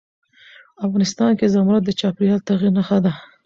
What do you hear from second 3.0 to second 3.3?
ده.